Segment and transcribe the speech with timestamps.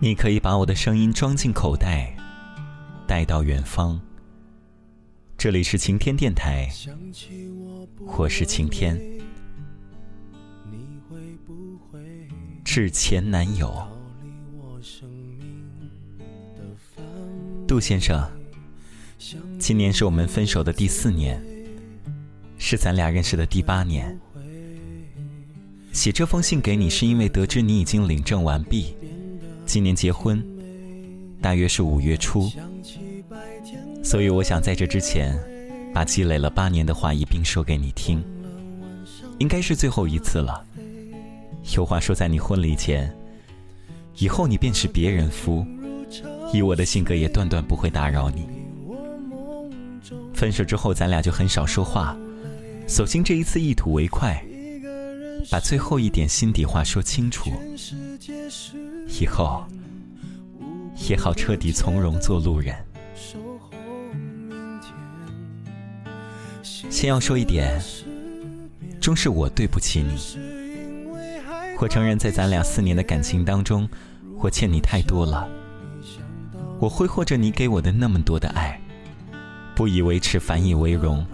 [0.00, 2.16] 你可以把我的声音装进口袋，
[3.04, 4.00] 带到远方。
[5.36, 6.68] 这里是晴天电台，
[8.16, 8.96] 我是晴天。
[12.64, 13.74] 致前男友，
[17.66, 18.24] 杜先生，
[19.58, 21.44] 今年是我们分手的第四年，
[22.56, 24.16] 是咱俩认识的第八年。
[25.92, 28.94] 写这封信给你，是因为得知你已经领证完毕。
[29.68, 30.42] 今年结婚，
[31.42, 32.50] 大约是五月初，
[34.02, 35.38] 所以我想在这之前，
[35.92, 38.24] 把积累了八年的话一并说给你听。
[39.38, 40.64] 应该是最后一次了。
[41.76, 43.14] 有话说在你婚礼前，
[44.16, 45.66] 以后你便是别人夫。
[46.50, 48.48] 以我的性格，也断断不会打扰你。
[50.32, 52.16] 分手之后，咱俩就很少说话，
[52.86, 54.42] 索性这一次一吐为快，
[55.50, 57.50] 把最后一点心底话说清楚。
[59.08, 59.64] 以后
[61.08, 62.74] 也好彻底从容做路人。
[66.62, 67.80] 先要说一点，
[69.00, 70.38] 终是我对不起你。
[71.80, 73.88] 我承认，在咱俩四年的感情当中，
[74.38, 75.48] 我欠你太多了。
[76.80, 78.80] 我挥霍着你给我的那么多的爱，
[79.74, 81.24] 不以为耻，反以为荣。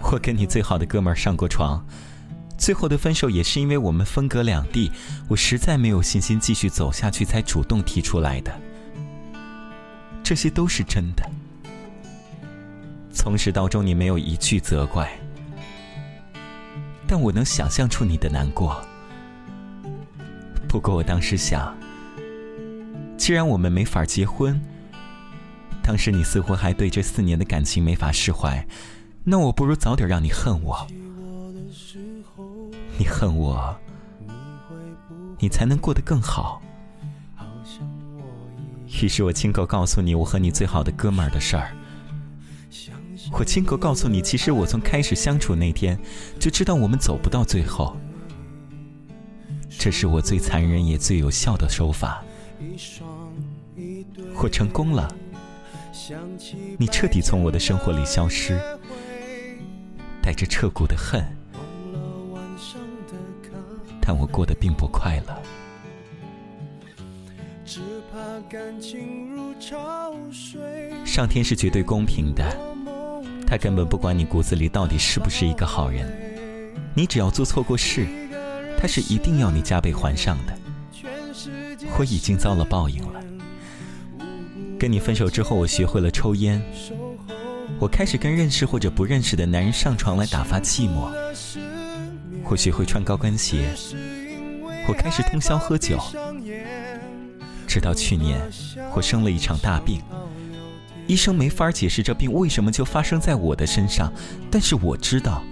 [0.00, 1.84] 我跟你最好的哥们上过床。
[2.56, 4.90] 最后的分手也是因为我们分隔两地，
[5.28, 8.52] 我实在没有信心继续走下去，才主动提出来的。
[10.22, 11.28] 这些都是真的。
[13.12, 15.10] 从始到终，你没有一句责怪，
[17.06, 18.80] 但我能想象出你的难过。
[20.68, 21.76] 不过我当时想，
[23.16, 24.60] 既然我们没法结婚，
[25.82, 28.66] 当时你似乎还对这四年的感情没法释怀，
[29.24, 30.86] 那我不如早点让你恨我。
[32.96, 33.76] 你恨我，
[35.38, 36.62] 你才能过得更好。
[39.02, 41.76] 于是我亲口告诉你我和你最好的哥们儿的事儿。
[43.32, 45.98] 我亲口告诉你，其实我从开始相处那天
[46.38, 47.96] 就知道我们走不到最后。
[49.68, 52.24] 这是我最残忍也最有效的手法。
[54.36, 55.12] 我成功了，
[56.78, 58.60] 你彻底从我的生活里消失，
[60.22, 61.24] 带着彻骨的恨。
[64.06, 65.42] 但我过得并不快乐。
[71.06, 72.44] 上天是绝对公平的，
[73.46, 76.06] 他根本不管你骨子里到底是不是一个好人，
[76.94, 78.06] 你只要做错过事，
[78.78, 80.54] 他是一定要你加倍还上的。
[81.98, 83.20] 我已经遭了报应了。
[84.78, 86.62] 跟你分手之后，我学会了抽烟，
[87.78, 91.10] 我开始跟认识或者不认识的男人上床来打发寂寞。
[92.44, 93.70] 或学会穿高跟鞋，
[94.86, 95.98] 我开始通宵喝酒，
[97.66, 98.40] 直到去年，
[98.94, 100.02] 我生了一场大病，
[101.06, 104.12] 医生没法解释这病为什么就发生在我的身上，
[104.50, 105.42] 但是我知道，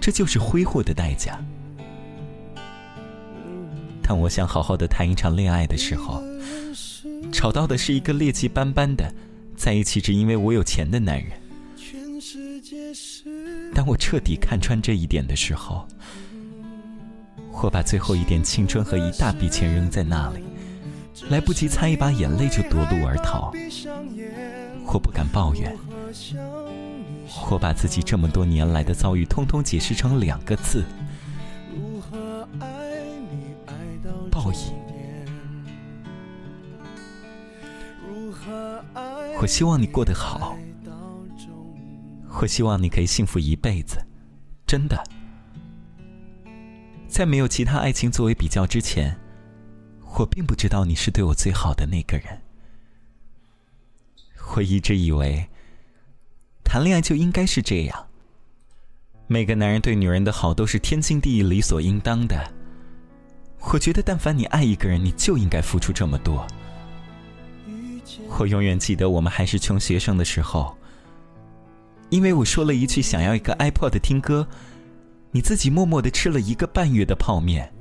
[0.00, 1.38] 这就是挥霍的代价。
[4.02, 6.22] 当我想好好的谈一场恋爱的时候，
[7.32, 9.12] 找到的是一个劣迹斑斑的，
[9.56, 11.30] 在一起只因为我有钱的男人。
[13.74, 15.86] 当我彻底看穿这一点的时候，
[17.62, 20.44] 我把最后一点青春和一大笔钱扔在那里，
[21.28, 23.52] 来不及擦一把眼泪就夺路而逃。
[24.92, 25.76] 我不敢抱怨，
[27.50, 30.84] 我把自己这么多年来的遭遇通通解释成两个字：
[34.30, 34.58] 报应。
[39.40, 40.56] 我希望你过得好。
[42.40, 44.02] 我希望你可以幸福一辈子，
[44.66, 45.02] 真的。
[47.06, 49.14] 在没有其他爱情作为比较之前，
[50.18, 52.40] 我并不知道你是对我最好的那个人。
[54.54, 55.50] 我一直以为，
[56.64, 58.06] 谈恋爱就应该是这样。
[59.26, 62.52] 每个男人对女人的好都是天经地义、理所应当的。
[63.70, 66.46] 我觉得，但凡你爱一个人，你就应该付出这么多。
[68.38, 70.74] 我永远记得我们还是穷学生的时候。
[72.10, 74.46] 因为我说了一句想要一个 iPod 听歌，
[75.30, 77.72] 你自己默默的吃了一个半月的泡面。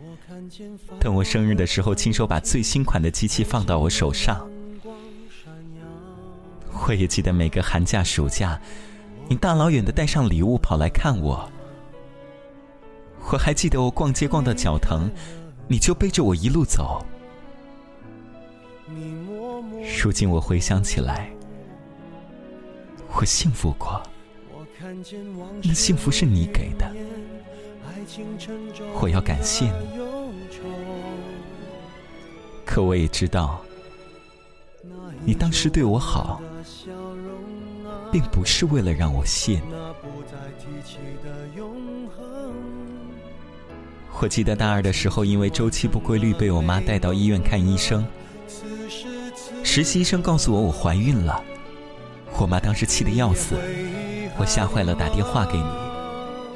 [0.99, 4.47] 等我生日的时候，亲手把最新款的机器放到我手上。
[6.87, 8.59] 我也记得每个寒假、暑假，
[9.27, 11.49] 你大老远的带上礼物跑来看我。
[13.31, 15.09] 我还记得我逛街逛到脚疼，
[15.67, 17.03] 你就背着我一路走。
[20.01, 21.29] 如今我回想起来，
[23.15, 24.01] 我幸福过。
[25.63, 26.89] 那幸福是你给的，
[29.01, 29.99] 我要感谢你。
[32.65, 33.61] 可我也知道，
[35.25, 36.41] 你当时对我好，
[38.11, 39.61] 并不是为了让我谢你。
[44.21, 48.05] 我记得大二的时候，因为周期不规律，被我妈带到医院看医生。
[49.63, 51.41] 实习医生告诉我我怀孕了，
[52.39, 53.55] 我妈当时气得要死，
[54.39, 55.69] 我吓坏了，打电话给你，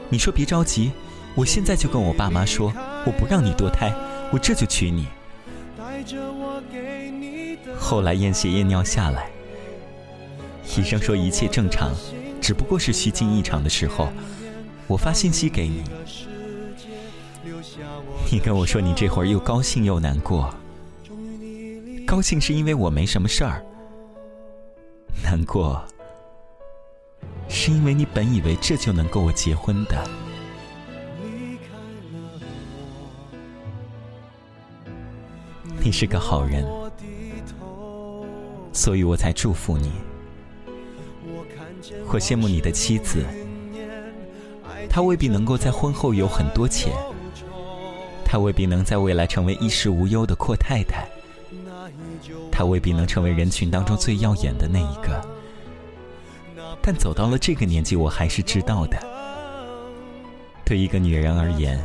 [0.09, 0.91] 你说别着急，
[1.35, 2.74] 我现在就跟我爸妈说，
[3.06, 3.94] 我不让你堕胎，
[4.31, 5.07] 我这就娶你。
[7.77, 9.30] 后来验血验尿下来，
[10.77, 11.91] 医生说一切正常，
[12.39, 14.07] 只不过是虚惊一场的时候，
[14.88, 15.83] 我发信息给你。
[18.31, 20.53] 你跟我说，你这会儿又高兴又难过。
[22.07, 23.62] 高兴是因为我没什么事儿，
[25.21, 25.83] 难过
[27.55, 30.03] 是因为你本以为这就能够我结婚的。
[35.79, 36.65] 你是个好人，
[38.73, 39.91] 所以我才祝福你。
[42.07, 43.23] 我羡慕你的妻子，
[44.89, 46.91] 她未必能够在婚后有很多钱。
[48.25, 51.07] 她未必能在未来成为衣食无忧的阔太太，
[52.51, 55.23] 她未必能成为人群当中最耀眼的那一个。
[56.85, 58.97] 但走到了这个年纪，我还是知道的。
[60.65, 61.80] 对一个女人而言，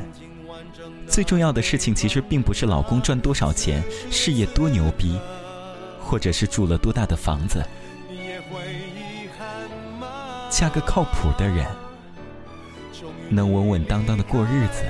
[1.07, 3.81] 最重要的事情其实并不是老公赚多少钱、
[4.11, 5.17] 事业多牛逼，
[6.03, 7.65] 或者是住了多大的房子，
[10.51, 11.65] 嫁个靠谱的人，
[13.31, 14.83] 能稳稳当当的过日子。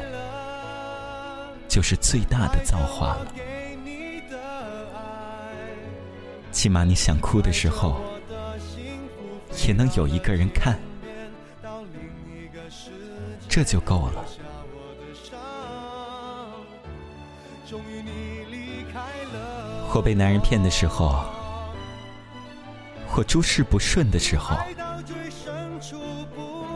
[1.69, 3.27] 就是最大的造化了。
[6.51, 8.01] 起码你想哭的时候，
[9.67, 10.79] 也能有一个人看，
[13.49, 14.25] 这就够了。
[19.89, 21.25] 或被男人骗的时候，
[23.07, 24.57] 或诸事不顺的时候，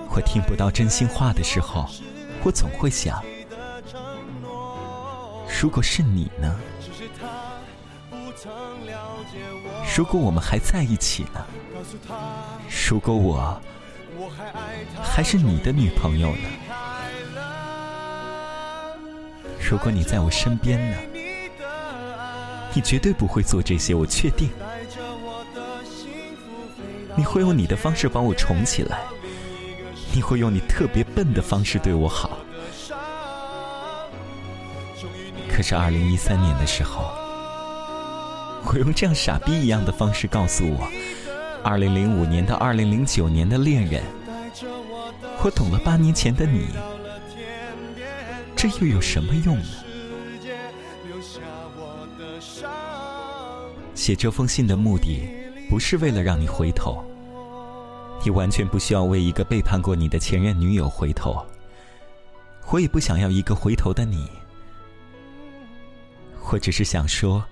[0.08, 1.86] 或听不到真心话的时候，
[2.42, 3.22] 我总会想。
[5.60, 6.58] 如果是你呢？
[9.96, 11.46] 如果我们还在一起呢？
[12.90, 13.60] 如果我
[15.02, 16.48] 还是你的女朋友呢？
[19.58, 20.96] 如果你在我身边呢？
[22.74, 24.50] 你绝对不会做这些，我确定。
[27.14, 29.00] 你会用你的方式把我宠起来，
[30.14, 32.38] 你会用你特别笨的方式对我好。
[35.50, 37.12] 可是二零一三年的时候，
[38.64, 40.88] 我用这样傻逼一样的方式告诉我，
[41.64, 44.02] 二零零五年到二零零九年的恋人，
[45.42, 46.66] 我懂了八年前的你，
[48.56, 49.68] 这又有什么用呢？
[53.94, 55.28] 写这封信的目的，
[55.70, 57.04] 不是为了让你回头，
[58.24, 61.46] 你完全不需要为一个背叛过你的前任女友回头，
[62.70, 64.28] 我也不想要一个回头的你。
[66.50, 67.44] 我只是想说，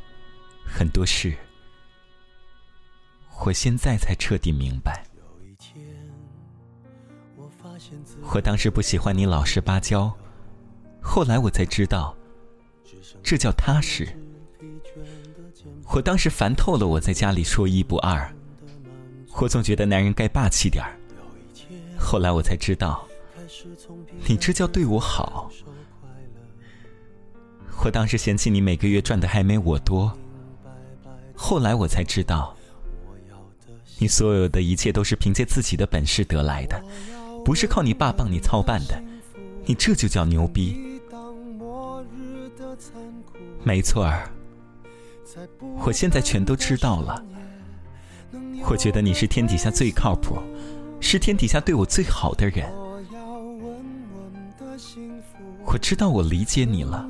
[0.67, 1.33] 很多事，
[3.45, 5.05] 我现在才彻底明白。
[8.33, 10.13] 我当时不喜欢你老实巴交，
[11.01, 12.15] 后来我才知道，
[13.23, 14.07] 这叫踏实。
[15.93, 18.31] 我当时烦透了，我在家里说一不二，
[19.41, 20.97] 我总觉得男人该霸气点儿。
[21.99, 23.07] 后来我才知道，
[24.29, 25.51] 你这叫对我好。
[27.83, 30.13] 我当时嫌弃你每个月赚的还没我多，
[31.35, 32.55] 后来我才知道，
[34.01, 36.83] 你所有的一切都是凭借自己的本事得来的，
[37.45, 39.01] 不是靠你爸帮你操办的，
[39.67, 40.99] 你这就叫牛逼。
[43.63, 44.31] 没错儿，
[45.85, 47.23] 我现在全都知道了。
[48.69, 50.39] 我觉得你是天底下最靠谱，
[50.99, 52.67] 是天底下对我最好的人。
[55.67, 57.07] 我知道我理解你了。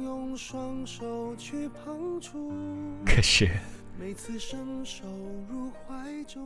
[3.06, 3.48] 可是，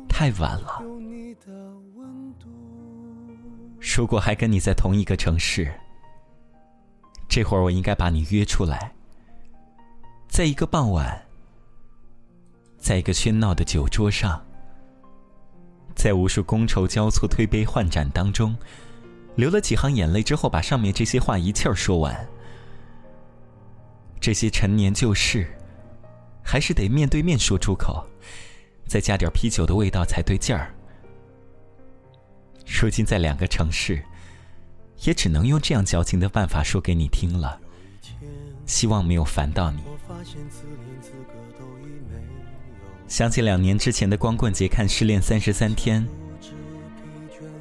[0.09, 0.83] 太晚了。
[3.97, 5.73] 如果还跟你在同一个城市，
[7.29, 8.93] 这会儿我应该把你约出来，
[10.29, 11.23] 在一个傍晚，
[12.79, 14.45] 在一个喧闹的酒桌上，
[15.95, 18.57] 在无数觥筹交错、推杯换盏当中，
[19.37, 22.27] 流了几行眼泪之后，把上面这些话一气儿说完。
[24.21, 25.47] 这些陈年旧事，
[26.45, 28.07] 还是得面对面说出口，
[28.87, 30.73] 再加点啤酒的味道才对劲儿。
[32.67, 34.05] 如今在两个城市，
[35.05, 37.59] 也只能用这样矫情的办法说给你听了。
[38.67, 39.81] 希望没有烦到你。
[43.09, 46.03] 想起两年之前的光棍节看《失恋三十三天》，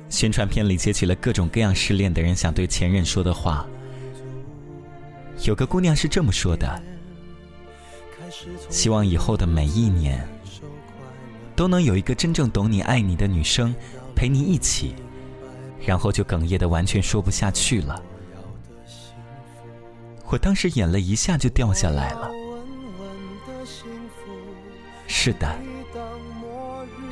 [0.10, 3.68] 宣传片里截取了各种各样失恋的人想对前任说的话。
[5.44, 6.82] 有个姑娘是这么说的
[8.70, 10.28] ：“希望以后的每一年，
[11.56, 13.74] 都能有一个真正懂你、爱你的女生
[14.16, 14.96] 陪你一起。”
[15.86, 18.02] 然后就哽咽的完全说不下去了。
[20.28, 22.32] 我当时眼泪一下就掉下来了。
[25.08, 25.54] 是的，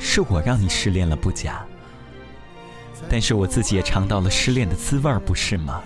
[0.00, 1.64] 是我让你失恋了不假，
[3.10, 5.82] 但是我自己也尝到了失恋的滋味不是吗？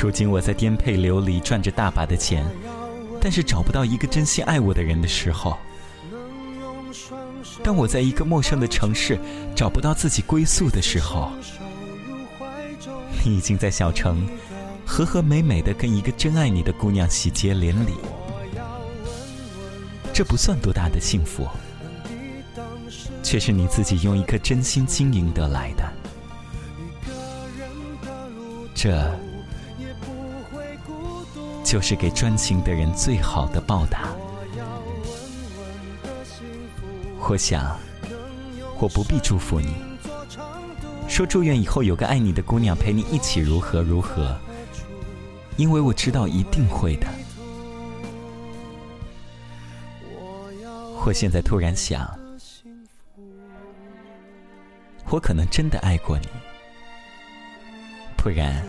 [0.00, 2.46] 如今我在颠沛流离，赚着大把的钱，
[3.26, 5.58] 但是找不到一个真心爱我的人的时候；
[7.60, 9.18] 当我在一个陌生的城市
[9.52, 11.32] 找不到自己归宿的时候，
[13.24, 14.28] 你已经在小城
[14.86, 17.94] 和和美美的跟一个真爱你的姑娘喜结连理，
[20.12, 21.48] 这不算多大的幸福，
[23.24, 25.92] 却是你自己用一颗真心经营得来的，
[28.72, 29.25] 这。
[31.66, 34.08] 就是给专情的人最好的报答。
[37.28, 37.76] 我想，
[38.78, 39.74] 我不必祝福你，
[41.08, 44.38] 说祝愿以后有个爱你的姑娘陪你一起如何如何，
[45.56, 47.08] 因为我知道一定会的。
[51.04, 52.08] 我现在突然想，
[55.10, 56.28] 我可能真的爱过你，
[58.16, 58.64] 不然。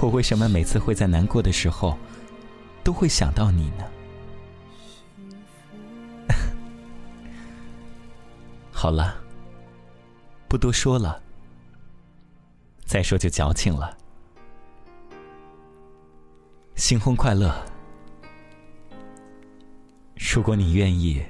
[0.00, 1.98] 我为什么每次会在难过的时候，
[2.84, 3.84] 都会想到你呢？
[8.70, 9.16] 好了，
[10.48, 11.20] 不多说了，
[12.84, 13.96] 再说就矫情了。
[16.76, 17.52] 新婚快乐！
[20.14, 21.24] 如果你愿意，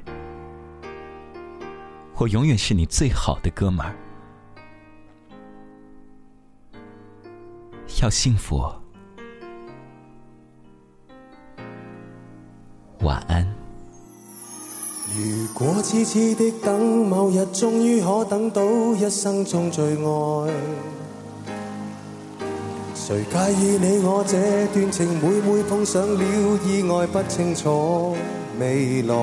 [2.17, 3.97] 我永远是你最好的哥们儿。
[8.03, 8.63] 要幸福，
[13.01, 13.47] 晚安。
[15.17, 18.63] 如果痴痴的等，某日终于可等到
[18.97, 20.53] 一生中最爱，
[22.95, 25.09] 谁介意你我这段情？
[25.23, 28.15] 每每碰上了意外，不清楚
[28.61, 29.15] 未来，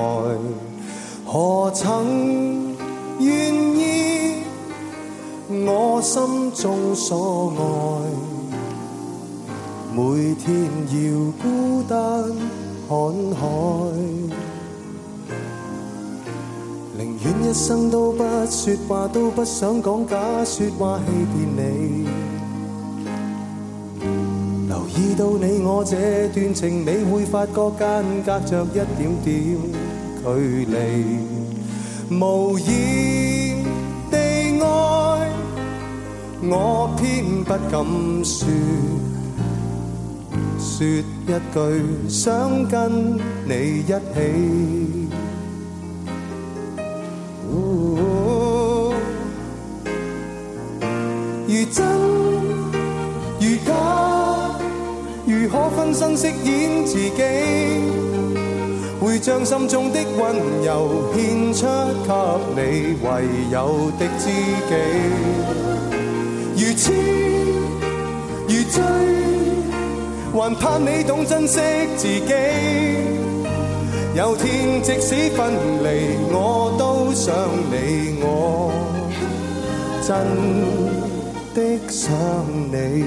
[1.24, 2.74] 何曾
[3.20, 4.42] 愿意
[5.48, 8.33] 我心中所爱？
[9.96, 10.52] 每天
[10.90, 11.96] 要孤单
[12.88, 12.92] 看
[13.38, 13.46] 海，
[16.98, 22.08] 宁愿一生都不说话，都不想讲假说话欺骗你。
[24.66, 29.56] 留意到你我这段情，你会发觉间隔着一点点
[30.24, 30.74] 距离。
[32.10, 33.64] 无言
[34.10, 34.16] 地
[34.60, 35.30] 爱，
[36.42, 38.48] 我偏不敢说。
[40.64, 41.02] 说一
[41.52, 43.92] 句想跟你一起，
[51.46, 51.86] 如真
[53.38, 53.70] 如假，
[55.26, 57.22] 如何分身饰演自己？
[59.00, 61.66] 会将心中的温柔献出
[62.06, 62.10] 给
[62.56, 63.06] 你唯
[63.52, 64.72] 有的知己，
[70.44, 71.58] 还盼你懂珍惜
[71.96, 72.34] 自己。
[74.14, 77.34] 有天即使分离，我都想
[77.70, 78.70] 你，我
[80.02, 80.14] 真
[81.54, 82.12] 的想
[82.70, 83.04] 你。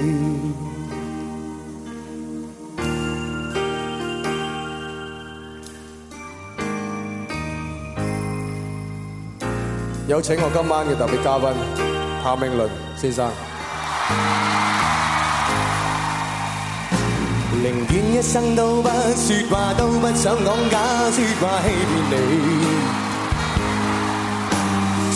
[10.08, 11.48] 有请我今晚嘅特别嘉宾
[12.20, 13.30] 谭咏麟先生。
[17.50, 20.78] 宁愿一生都不说话，都不想讲假
[21.10, 22.14] 说话欺骗你。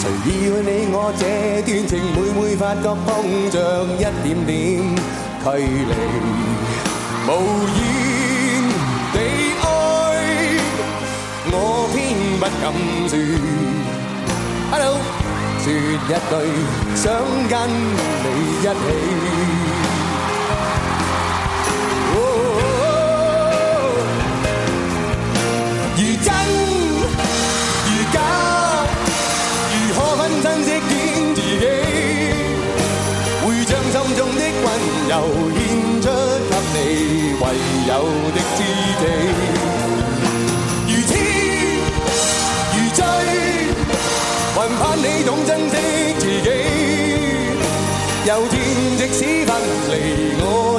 [0.01, 0.03] 谁
[0.49, 1.23] 要你我这
[1.63, 3.07] 段情，每每发觉碰
[3.51, 4.51] 着一点点
[5.45, 5.93] 距离。
[7.29, 7.31] 无
[7.77, 7.81] 言
[9.13, 9.17] 地
[9.61, 9.65] 爱，
[11.53, 11.55] 我
[11.93, 11.95] 偏
[12.41, 12.65] 不敢
[13.09, 13.13] 说。
[14.73, 14.85] Hello，
[15.63, 16.11] 说一句
[16.97, 17.05] 想
[17.49, 18.27] 跟你
[18.59, 19.62] 一起。
[35.13, 35.19] 又
[35.53, 35.61] 献
[36.01, 36.09] 出
[36.49, 37.45] 给你，唯
[37.87, 37.93] 有
[38.33, 38.59] 的知
[38.99, 39.05] 己，
[40.89, 41.13] 如痴
[42.73, 42.99] 如醉，
[44.55, 45.77] 还盼你懂珍惜
[46.19, 46.49] 自己。
[48.25, 48.57] 有天
[48.97, 49.51] 即使分
[49.91, 49.93] 离，
[50.41, 50.72] 我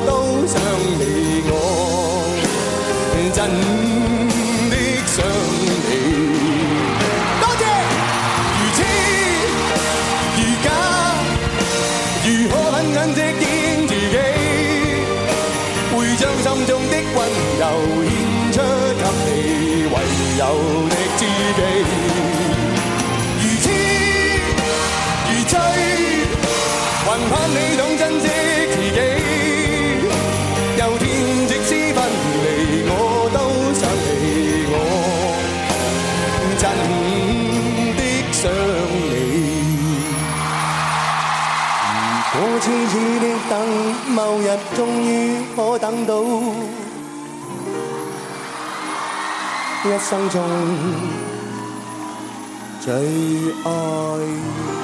[20.38, 20.44] 有
[20.90, 21.22] 的知
[21.56, 21.62] 己。
[23.40, 23.66] 如痴
[25.30, 25.54] 如醉，
[27.06, 28.26] 還盼你懂珍惜
[28.72, 29.00] 自己。
[30.80, 31.04] 有天
[31.48, 31.98] 即使分
[32.44, 32.46] 離，
[32.90, 32.92] 我
[33.34, 33.38] 都
[33.80, 34.76] 想你，我
[36.60, 36.64] 真
[37.98, 38.00] 的
[38.32, 38.42] 想
[39.12, 39.14] 你。
[42.34, 43.52] 如果痴痴的等，
[44.08, 44.42] 某日
[44.76, 45.08] 終於
[45.56, 46.12] 可等到，
[49.86, 50.42] 一生中
[52.80, 52.94] 最
[53.66, 54.83] 爱。